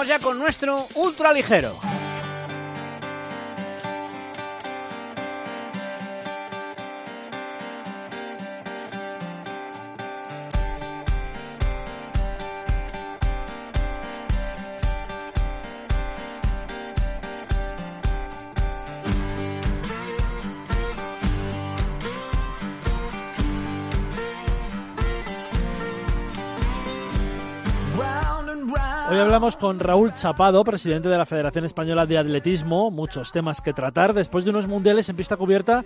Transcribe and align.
vamos 0.00 0.08
ya 0.08 0.18
con 0.18 0.38
nuestro 0.38 0.88
ultraligero. 0.94 1.99
Hoy 29.10 29.18
hablamos 29.18 29.56
con 29.56 29.80
Raúl 29.80 30.14
Chapado, 30.14 30.62
presidente 30.62 31.08
de 31.08 31.18
la 31.18 31.26
Federación 31.26 31.64
Española 31.64 32.06
de 32.06 32.16
Atletismo. 32.16 32.92
Muchos 32.92 33.32
temas 33.32 33.60
que 33.60 33.72
tratar 33.72 34.14
después 34.14 34.44
de 34.44 34.50
unos 34.50 34.68
mundiales 34.68 35.08
en 35.08 35.16
pista 35.16 35.36
cubierta 35.36 35.82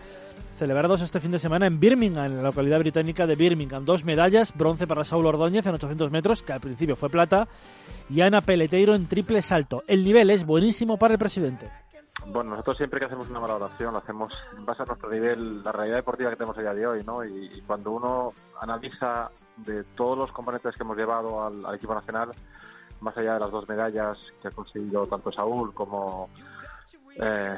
celebrados 0.58 1.00
este 1.00 1.20
fin 1.20 1.30
de 1.30 1.38
semana 1.38 1.66
en 1.66 1.80
Birmingham, 1.80 2.26
en 2.26 2.36
la 2.36 2.42
localidad 2.42 2.80
británica 2.80 3.26
de 3.26 3.34
Birmingham. 3.34 3.86
Dos 3.86 4.04
medallas, 4.04 4.54
bronce 4.54 4.86
para 4.86 5.04
Saúl 5.04 5.24
Ordóñez 5.24 5.64
en 5.64 5.72
800 5.72 6.10
metros, 6.10 6.42
que 6.42 6.52
al 6.52 6.60
principio 6.60 6.96
fue 6.96 7.08
plata, 7.08 7.48
y 8.10 8.20
Ana 8.20 8.42
Peleteiro 8.42 8.94
en 8.94 9.08
triple 9.08 9.40
salto. 9.40 9.84
El 9.86 10.04
nivel 10.04 10.28
es 10.28 10.44
buenísimo 10.44 10.98
para 10.98 11.14
el 11.14 11.18
presidente. 11.18 11.70
Bueno, 12.26 12.50
nosotros 12.50 12.76
siempre 12.76 13.00
que 13.00 13.06
hacemos 13.06 13.30
una 13.30 13.40
valoración 13.40 13.94
lo 13.94 14.00
hacemos 14.00 14.34
en 14.54 14.66
base 14.66 14.82
a 14.82 14.84
nuestro 14.84 15.08
nivel, 15.10 15.62
la 15.62 15.72
realidad 15.72 15.96
deportiva 15.96 16.28
que 16.28 16.36
tenemos 16.36 16.58
a 16.58 16.60
día 16.60 16.74
de 16.74 16.86
hoy, 16.86 17.02
¿no? 17.04 17.24
Y, 17.24 17.62
cuando 17.66 17.92
uno 17.92 18.34
analiza 18.60 19.30
de 19.56 19.82
todos 19.96 20.18
los 20.18 20.30
componentes 20.30 20.76
que 20.76 20.82
hemos 20.82 20.98
llevado 20.98 21.42
al 21.42 21.74
equipo 21.74 21.94
nacional, 21.94 22.30
más 23.00 23.16
allá 23.16 23.34
de 23.34 23.40
las 23.40 23.50
dos 23.50 23.68
medallas 23.68 24.18
que 24.40 24.48
ha 24.48 24.50
conseguido 24.50 25.06
tanto 25.06 25.30
Saúl 25.32 25.74
como, 25.74 26.28
eh, 27.16 27.56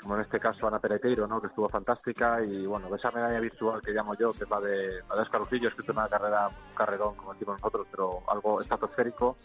como 0.00 0.16
en 0.16 0.22
este 0.22 0.38
caso 0.38 0.68
Ana 0.68 0.78
Pereteiro, 0.78 1.26
¿no? 1.26 1.40
que 1.40 1.48
estuvo 1.48 1.68
fantástica, 1.68 2.42
y 2.42 2.66
bueno, 2.66 2.94
esa 2.94 3.10
medalla 3.10 3.40
virtual 3.40 3.82
que 3.82 3.92
llamo 3.92 4.14
yo, 4.14 4.32
que 4.32 4.44
es 4.44 4.50
la 4.50 4.60
de, 4.60 5.02
la 5.08 5.16
de 5.16 5.22
Oscar 5.22 5.40
Lucillo, 5.40 5.68
es 5.68 5.88
una 5.88 6.08
carrera, 6.08 6.48
un 6.48 6.74
carrerón, 6.74 7.14
como 7.16 7.32
decimos 7.32 7.60
nosotros, 7.60 7.86
pero 7.90 8.22
algo 8.28 8.60
estratosférico. 8.60 9.36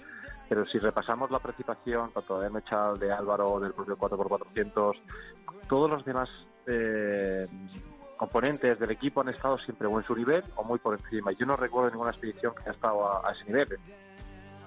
Pero 0.47 0.65
si 0.65 0.79
repasamos 0.79 1.31
la 1.31 1.39
participación, 1.39 2.11
tanto 2.11 2.39
de 2.41 2.49
Mechal, 2.49 2.99
de 2.99 3.09
Álvaro, 3.11 3.59
del 3.59 3.73
propio 3.73 3.97
4x400, 3.97 4.99
todos 5.69 5.89
los 5.89 6.03
demás 6.03 6.27
eh, 6.67 7.47
componentes 8.17 8.77
del 8.77 8.91
equipo 8.91 9.21
han 9.21 9.29
estado 9.29 9.57
siempre 9.59 9.87
o 9.87 9.97
en 9.97 10.05
su 10.05 10.13
nivel 10.13 10.43
o 10.57 10.63
muy 10.63 10.77
por 10.77 10.99
encima. 10.99 11.31
Yo 11.31 11.45
no 11.45 11.55
recuerdo 11.55 11.89
ninguna 11.89 12.11
expedición 12.11 12.53
que 12.53 12.61
haya 12.63 12.73
estado 12.73 13.25
a 13.25 13.31
ese 13.31 13.45
nivel. 13.45 13.67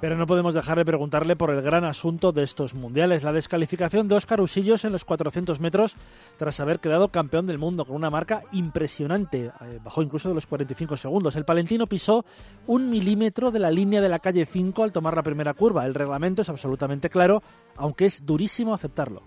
Pero 0.04 0.18
no 0.18 0.26
podemos 0.26 0.52
dejar 0.52 0.76
de 0.76 0.84
preguntarle 0.84 1.34
por 1.34 1.48
el 1.48 1.62
gran 1.62 1.82
asunto 1.82 2.30
de 2.30 2.42
estos 2.42 2.74
mundiales, 2.74 3.24
la 3.24 3.32
descalificación 3.32 4.06
de 4.06 4.16
Óscar 4.16 4.38
Usillos 4.42 4.84
en 4.84 4.92
los 4.92 5.06
400 5.06 5.60
metros 5.60 5.96
tras 6.36 6.60
haber 6.60 6.78
quedado 6.78 7.08
campeón 7.08 7.46
del 7.46 7.56
mundo 7.56 7.86
con 7.86 7.96
una 7.96 8.10
marca 8.10 8.42
impresionante, 8.52 9.46
eh, 9.46 9.80
bajó 9.82 10.02
incluso 10.02 10.28
de 10.28 10.34
los 10.34 10.46
45 10.46 10.98
segundos. 10.98 11.36
El 11.36 11.46
palentino 11.46 11.86
pisó 11.86 12.26
un 12.66 12.90
milímetro 12.90 13.50
de 13.50 13.60
la 13.60 13.70
línea 13.70 14.02
de 14.02 14.10
la 14.10 14.18
calle 14.18 14.44
5 14.44 14.84
al 14.84 14.92
tomar 14.92 15.16
la 15.16 15.22
primera 15.22 15.54
curva. 15.54 15.86
El 15.86 15.94
reglamento 15.94 16.42
es 16.42 16.50
absolutamente 16.50 17.08
claro, 17.08 17.40
aunque 17.76 18.04
es 18.04 18.26
durísimo 18.26 18.74
aceptarlo. 18.74 19.22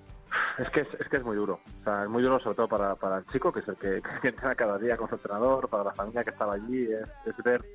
Es 0.59 0.70
que 0.70 0.81
es, 0.81 1.09
que 1.09 1.17
es 1.17 1.23
muy 1.23 1.38
duro, 1.38 1.59
es 2.03 2.08
muy 2.08 2.22
duro 2.22 2.39
sobre 2.39 2.55
todo 2.55 2.67
para, 2.67 3.17
el 3.17 3.25
chico, 3.31 3.52
que 3.52 3.61
es 3.61 3.67
el 3.67 3.78
que, 3.80 3.95
entrena 4.28 4.53
cada 4.53 4.78
día 4.78 4.95
con 4.95 5.09
su 5.09 5.16
entrenador, 5.16 5.70
para 5.70 5.86
la 5.86 5.94
familia 5.94 6.23
que 6.23 6.30
estaba 6.30 6.53
allí, 6.53 6.83
es 6.83 7.44
ver 7.44 7.66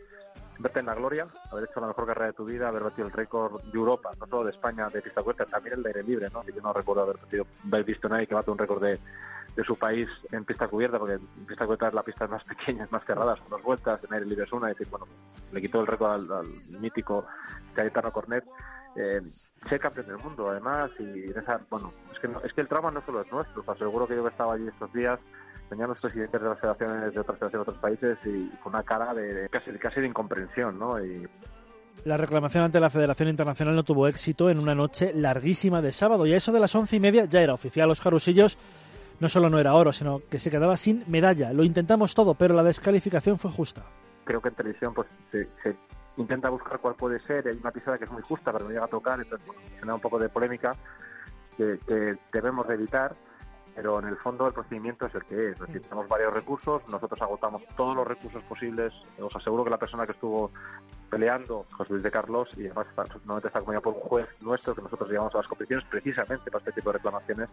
verte 0.62 0.80
en 0.80 0.86
la 0.86 0.94
gloria, 0.94 1.26
haber 1.50 1.64
hecho 1.64 1.80
la 1.80 1.88
mejor 1.88 2.06
carrera 2.06 2.26
de 2.26 2.32
tu 2.32 2.44
vida, 2.44 2.68
haber 2.68 2.84
batido 2.84 3.06
el 3.06 3.12
récord 3.12 3.60
de 3.62 3.78
Europa, 3.78 4.10
no 4.18 4.26
solo 4.26 4.44
de 4.44 4.52
España 4.52 4.88
de 4.88 5.02
pista 5.02 5.22
cubierta, 5.22 5.44
también 5.44 5.76
el 5.76 5.82
de 5.82 5.88
aire 5.90 6.02
libre, 6.02 6.28
¿no? 6.32 6.42
Que 6.42 6.52
yo 6.52 6.62
no 6.62 6.72
recuerdo 6.72 7.02
haber, 7.02 7.84
visto 7.84 8.08
nadie 8.08 8.26
que 8.26 8.34
bate 8.34 8.50
un 8.50 8.58
récord 8.58 8.82
de, 8.82 8.98
de 9.56 9.64
su 9.64 9.76
país 9.76 10.08
en 10.30 10.44
pista 10.44 10.68
cubierta, 10.68 10.98
porque 10.98 11.14
en 11.14 11.46
pista 11.46 11.64
cubierta 11.64 11.88
es 11.88 11.94
la 11.94 12.02
pista 12.02 12.26
más 12.26 12.44
pequeña, 12.44 12.86
más 12.90 13.04
cerrada, 13.04 13.36
son 13.36 13.48
dos 13.50 13.62
vueltas, 13.62 14.02
en 14.04 14.14
aire 14.14 14.26
libre 14.26 14.44
es 14.44 14.52
una, 14.52 14.68
y 14.68 14.72
decir, 14.72 14.88
bueno, 14.88 15.06
le 15.52 15.60
quitó 15.60 15.80
el 15.80 15.86
récord 15.86 16.30
al, 16.32 16.46
mítico 16.80 17.26
Cayetano 17.74 18.12
Cornet. 18.12 18.44
Eh, 18.96 19.20
ser 19.68 19.80
campeón 19.80 20.06
del 20.06 20.18
mundo, 20.18 20.48
además, 20.48 20.90
y 20.98 21.30
esa, 21.30 21.60
bueno, 21.70 21.92
es 22.12 22.18
que, 22.18 22.28
es 22.44 22.52
que 22.52 22.60
el 22.60 22.68
trauma 22.68 22.90
no 22.90 23.00
solo 23.06 23.22
es 23.22 23.32
nuestro, 23.32 23.62
os 23.62 23.68
aseguro 23.68 24.06
que 24.06 24.16
yo 24.16 24.22
que 24.22 24.30
estaba 24.30 24.54
allí 24.54 24.68
estos 24.68 24.92
días, 24.92 25.18
venían 25.70 25.88
los 25.88 26.00
presidentes 26.00 26.40
de 26.40 26.48
las 26.48 26.60
federaciones 26.60 27.14
de 27.14 27.20
otras 27.20 27.38
federaciones 27.38 27.52
de 27.66 27.70
otros 27.70 27.78
países 27.78 28.18
y 28.24 28.48
con 28.62 28.74
una 28.74 28.82
cara 28.82 29.14
de, 29.14 29.48
casi, 29.48 29.70
casi 29.72 30.00
de 30.00 30.08
incomprensión, 30.08 30.78
¿no? 30.78 31.02
Y, 31.02 31.26
la 32.04 32.16
reclamación 32.16 32.64
ante 32.64 32.80
la 32.80 32.90
Federación 32.90 33.28
Internacional 33.28 33.76
no 33.76 33.84
tuvo 33.84 34.08
éxito 34.08 34.50
en 34.50 34.58
una 34.58 34.74
noche 34.74 35.12
larguísima 35.14 35.80
de 35.80 35.92
sábado 35.92 36.26
y 36.26 36.32
a 36.32 36.36
eso 36.36 36.50
de 36.50 36.58
las 36.58 36.74
once 36.74 36.96
y 36.96 37.00
media 37.00 37.26
ya 37.26 37.40
era 37.40 37.54
oficial. 37.54 37.88
Los 37.88 38.00
jarusillos 38.00 38.58
no 39.20 39.28
solo 39.28 39.48
no 39.48 39.60
era 39.60 39.74
oro, 39.74 39.92
sino 39.92 40.20
que 40.28 40.40
se 40.40 40.50
quedaba 40.50 40.76
sin 40.76 41.04
medalla. 41.06 41.52
Lo 41.52 41.62
intentamos 41.62 42.12
todo, 42.14 42.34
pero 42.34 42.54
la 42.54 42.64
descalificación 42.64 43.38
fue 43.38 43.52
justa. 43.52 43.84
Creo 44.24 44.40
que 44.42 44.48
en 44.48 44.54
televisión 44.56 44.94
pues 44.94 45.06
se, 45.30 45.46
intenta 46.16 46.50
buscar 46.50 46.78
cuál 46.78 46.94
puede 46.94 47.20
ser. 47.20 47.48
Hay 47.48 47.56
una 47.56 47.70
pisada 47.70 47.98
que 47.98 48.04
es 48.04 48.10
muy 48.10 48.22
justa, 48.22 48.52
pero 48.52 48.64
no 48.64 48.70
llega 48.70 48.84
a 48.84 48.88
tocar, 48.88 49.20
entonces 49.20 49.48
bueno, 49.78 49.94
un 49.94 50.00
poco 50.00 50.18
de 50.18 50.28
polémica 50.28 50.72
que, 51.56 51.78
que 51.86 52.16
debemos 52.32 52.66
de 52.68 52.74
evitar 52.74 53.14
pero 53.74 53.98
en 54.00 54.08
el 54.08 54.16
fondo 54.16 54.46
el 54.46 54.52
procedimiento 54.52 55.06
es 55.06 55.14
el 55.14 55.24
que 55.24 55.50
es. 55.50 55.58
tenemos 55.58 56.08
varios 56.08 56.34
recursos, 56.34 56.82
nosotros 56.90 57.20
agotamos 57.22 57.62
todos 57.76 57.96
los 57.96 58.06
recursos 58.06 58.42
posibles. 58.44 58.92
Os 59.18 59.34
aseguro 59.34 59.64
que 59.64 59.70
la 59.70 59.78
persona 59.78 60.04
que 60.04 60.12
estuvo 60.12 60.50
peleando, 61.08 61.66
José 61.72 61.92
Luis 61.92 62.02
de 62.02 62.10
Carlos, 62.10 62.48
y 62.56 62.66
además 62.66 62.86
normalmente 62.96 63.48
está 63.48 63.58
acompañado 63.58 63.82
por 63.82 63.94
un 63.94 64.00
juez 64.00 64.28
nuestro 64.40 64.74
que 64.74 64.82
nosotros 64.82 65.10
llevamos 65.10 65.34
a 65.34 65.38
las 65.38 65.46
competiciones 65.46 65.86
precisamente 65.88 66.50
para 66.50 66.60
este 66.60 66.72
tipo 66.72 66.90
de 66.90 66.98
reclamaciones, 66.98 67.48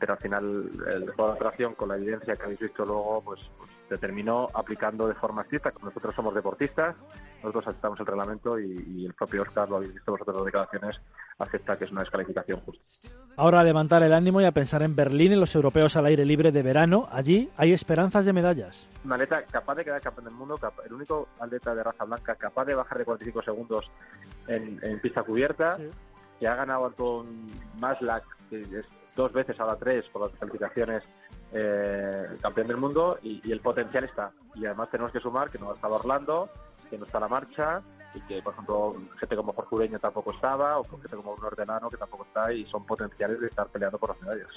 pero 0.00 0.14
al 0.14 0.18
final 0.18 0.70
el 0.88 1.06
de 1.06 1.12
la 1.16 1.24
operación 1.24 1.74
con 1.74 1.90
la 1.90 1.96
evidencia 1.96 2.34
que 2.34 2.42
habéis 2.42 2.58
visto 2.58 2.86
luego, 2.86 3.22
pues, 3.22 3.40
pues 3.58 3.70
determinó 3.90 4.48
aplicando 4.54 5.06
de 5.06 5.14
forma 5.14 5.42
estricta. 5.42 5.72
Nosotros 5.82 6.14
somos 6.14 6.34
deportistas, 6.34 6.96
nosotros 7.42 7.66
aceptamos 7.68 8.00
el 8.00 8.06
reglamento 8.06 8.58
y, 8.58 9.04
el 9.04 9.12
propio 9.12 9.42
Oscar, 9.42 9.68
lo 9.68 9.76
habéis 9.76 9.92
visto 9.92 10.12
vosotros 10.12 10.36
las 10.36 10.44
declaraciones, 10.46 11.00
acepta 11.38 11.76
que 11.76 11.84
es 11.84 11.92
una 11.92 12.00
descalificación 12.00 12.60
justa. 12.60 13.08
Ahora 13.36 13.60
a 13.60 13.64
levantar 13.64 14.02
el 14.02 14.14
ánimo 14.14 14.40
y 14.40 14.46
a 14.46 14.52
pensar 14.52 14.82
en 14.82 14.96
Berlín, 14.96 15.32
en 15.32 15.40
los 15.40 15.54
europeos 15.54 15.96
al 15.96 16.06
aire 16.06 16.24
libre 16.24 16.50
de 16.50 16.62
verano. 16.62 17.06
Allí 17.12 17.50
hay 17.58 17.72
esperanzas 17.72 18.24
de 18.24 18.32
medallas. 18.32 18.88
Un 19.04 19.12
atleta 19.12 19.42
capaz 19.44 19.74
de 19.74 19.84
quedar 19.84 20.00
campeón 20.00 20.26
del 20.26 20.34
mundo, 20.34 20.58
el 20.86 20.92
único 20.94 21.28
atleta 21.38 21.74
de 21.74 21.82
raza 21.82 22.04
blanca 22.04 22.34
capaz 22.36 22.64
de 22.64 22.74
bajar 22.74 22.98
de 22.98 23.04
45 23.04 23.42
segundos 23.42 23.90
en, 24.46 24.98
pista 25.00 25.22
cubierta, 25.22 25.78
que 26.38 26.48
ha 26.48 26.54
ganado 26.54 26.86
Anton 26.86 27.46
Maslak, 27.78 28.24
que 28.48 28.62
es 28.62 28.86
dos 29.16 29.32
veces, 29.32 29.58
ahora 29.60 29.76
tres, 29.76 30.04
por 30.12 30.22
las 30.22 30.38
calificaciones 30.38 31.02
eh, 31.52 32.36
campeón 32.40 32.68
del 32.68 32.76
mundo 32.76 33.18
y, 33.22 33.50
el 33.50 33.60
potencial 33.60 34.04
está. 34.04 34.30
Y 34.54 34.66
además 34.66 34.90
tenemos 34.90 35.12
que 35.12 35.20
sumar 35.20 35.50
que 35.50 35.58
no 35.58 35.72
estaba 35.72 35.96
Orlando, 35.96 36.48
que 36.88 36.98
no 36.98 37.04
está 37.04 37.20
la 37.20 37.28
marcha 37.28 37.82
y 38.14 38.20
que, 38.22 38.42
por 38.42 38.52
ejemplo, 38.52 38.96
gente 39.18 39.36
como 39.36 39.52
Jorge 39.52 39.98
tampoco 39.98 40.32
estaba 40.32 40.78
o 40.78 40.84
gente 40.84 41.16
como 41.16 41.32
un 41.32 41.44
Ordenano 41.44 41.90
que 41.90 41.96
tampoco 41.96 42.24
está 42.24 42.52
y 42.52 42.64
son 42.66 42.84
potenciales 42.84 43.40
de 43.40 43.46
estar 43.48 43.68
peleando 43.68 43.98
por 43.98 44.10
las 44.10 44.20
medallas. 44.22 44.48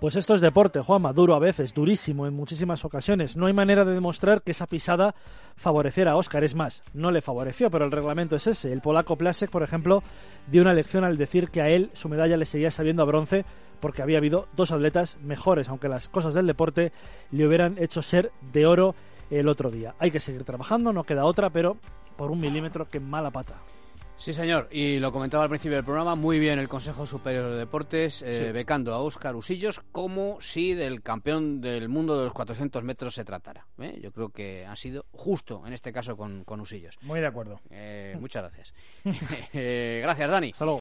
Pues 0.00 0.14
esto 0.14 0.36
es 0.36 0.40
deporte, 0.40 0.80
Juanma, 0.80 1.12
duro 1.12 1.34
a 1.34 1.40
veces, 1.40 1.74
durísimo 1.74 2.28
en 2.28 2.34
muchísimas 2.34 2.84
ocasiones. 2.84 3.36
No 3.36 3.46
hay 3.46 3.52
manera 3.52 3.84
de 3.84 3.94
demostrar 3.94 4.42
que 4.42 4.52
esa 4.52 4.68
pisada 4.68 5.16
favoreciera 5.56 6.12
a 6.12 6.16
Oscar. 6.16 6.44
Es 6.44 6.54
más, 6.54 6.84
no 6.94 7.10
le 7.10 7.20
favoreció, 7.20 7.68
pero 7.68 7.84
el 7.84 7.90
reglamento 7.90 8.36
es 8.36 8.46
ese. 8.46 8.72
El 8.72 8.80
polaco 8.80 9.16
Plasek, 9.16 9.50
por 9.50 9.64
ejemplo, 9.64 10.04
dio 10.46 10.62
una 10.62 10.72
lección 10.72 11.02
al 11.02 11.16
decir 11.16 11.50
que 11.50 11.62
a 11.62 11.68
él 11.68 11.90
su 11.94 12.08
medalla 12.08 12.36
le 12.36 12.44
seguía 12.44 12.70
sabiendo 12.70 13.02
a 13.02 13.06
bronce 13.06 13.44
porque 13.80 14.02
había 14.02 14.18
habido 14.18 14.48
dos 14.56 14.70
atletas 14.70 15.16
mejores, 15.22 15.68
aunque 15.68 15.88
las 15.88 16.08
cosas 16.08 16.34
del 16.34 16.46
deporte 16.46 16.92
le 17.30 17.46
hubieran 17.46 17.76
hecho 17.78 18.02
ser 18.02 18.32
de 18.52 18.66
oro 18.66 18.94
el 19.30 19.48
otro 19.48 19.70
día. 19.70 19.94
Hay 19.98 20.10
que 20.10 20.20
seguir 20.20 20.44
trabajando, 20.44 20.92
no 20.92 21.04
queda 21.04 21.24
otra, 21.24 21.50
pero 21.50 21.76
por 22.16 22.30
un 22.30 22.40
milímetro 22.40 22.88
que 22.88 23.00
mala 23.00 23.30
pata. 23.30 23.56
Sí, 24.18 24.32
señor, 24.32 24.66
y 24.72 24.98
lo 24.98 25.12
comentaba 25.12 25.44
al 25.44 25.48
principio 25.48 25.76
del 25.76 25.84
programa, 25.84 26.16
muy 26.16 26.40
bien 26.40 26.58
el 26.58 26.68
Consejo 26.68 27.06
Superior 27.06 27.52
de 27.52 27.56
Deportes, 27.56 28.20
eh, 28.22 28.50
becando 28.50 28.92
a 28.92 28.98
Óscar 28.98 29.36
Usillos 29.36 29.80
como 29.92 30.40
si 30.40 30.74
del 30.74 31.02
campeón 31.02 31.60
del 31.60 31.88
mundo 31.88 32.18
de 32.18 32.24
los 32.24 32.32
400 32.32 32.82
metros 32.82 33.14
se 33.14 33.24
tratara. 33.24 33.68
¿eh? 33.78 33.96
Yo 34.02 34.10
creo 34.10 34.30
que 34.30 34.66
ha 34.66 34.74
sido 34.74 35.06
justo 35.12 35.64
en 35.64 35.72
este 35.72 35.92
caso 35.92 36.16
con, 36.16 36.42
con 36.42 36.60
Usillos. 36.60 36.98
Muy 37.02 37.20
de 37.20 37.28
acuerdo. 37.28 37.60
Eh, 37.70 38.16
muchas 38.18 38.42
gracias. 38.42 38.74
gracias, 39.52 40.30
Dani. 40.30 40.50
Hasta 40.50 40.64